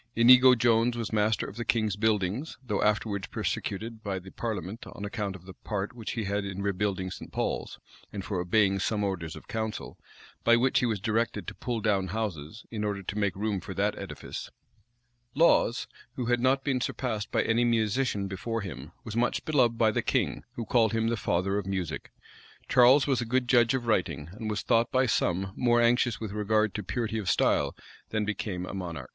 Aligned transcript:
Inigo 0.15 0.55
Jones 0.55 0.97
was 0.97 1.13
master 1.13 1.45
of 1.47 1.57
the 1.57 1.63
king's 1.63 1.95
buildings; 1.95 2.57
though 2.65 2.81
afterwards 2.81 3.27
persecuted 3.27 4.03
by 4.03 4.17
the 4.17 4.31
parliament, 4.31 4.87
on 4.87 5.05
account 5.05 5.35
of 5.35 5.45
the 5.45 5.53
part 5.53 5.93
which 5.93 6.13
he 6.13 6.23
had 6.23 6.43
in 6.43 6.63
rebuilding 6.63 7.11
St. 7.11 7.31
Paul's, 7.31 7.77
and 8.11 8.25
for 8.25 8.39
obeying 8.39 8.79
some 8.79 9.03
orders 9.03 9.35
of 9.35 9.47
council, 9.47 9.99
by 10.43 10.55
which 10.55 10.79
he 10.79 10.87
was 10.87 10.99
directed 10.99 11.45
to 11.45 11.53
pull 11.53 11.81
down 11.81 12.07
houses, 12.07 12.65
in 12.71 12.83
order 12.83 13.03
to 13.03 13.15
make 13.15 13.35
room 13.35 13.61
for 13.61 13.75
that 13.75 13.95
edifice. 13.95 14.49
Laws, 15.35 15.85
who 16.15 16.25
had 16.25 16.39
not 16.39 16.63
been 16.63 16.81
surpassed 16.81 17.31
by 17.31 17.43
any 17.43 17.63
musician 17.63 18.27
before 18.27 18.61
him, 18.61 18.93
was 19.03 19.15
much 19.15 19.45
beloved 19.45 19.77
by 19.77 19.91
the 19.91 20.01
king, 20.01 20.43
who 20.53 20.65
called 20.65 20.93
him 20.93 21.09
the 21.09 21.15
father 21.15 21.59
of 21.59 21.67
music. 21.67 22.11
Charles 22.67 23.05
was 23.05 23.21
a 23.21 23.23
good 23.23 23.47
judge 23.47 23.75
of 23.75 23.85
writing, 23.85 24.29
and 24.31 24.49
was 24.49 24.63
thought 24.63 24.91
by 24.91 25.05
some 25.05 25.53
more 25.55 25.79
anxious 25.79 26.19
with 26.19 26.31
regard 26.31 26.73
to 26.73 26.81
purity 26.81 27.19
of 27.19 27.29
style 27.29 27.75
than 28.09 28.25
became 28.25 28.65
a 28.65 28.73
monarch.[] 28.73 28.73
* 28.73 28.73
Anderson, 28.73 28.77
vol. 28.81 28.87
ii. 28.87 28.95
p. 28.95 28.97
111. 28.97 29.07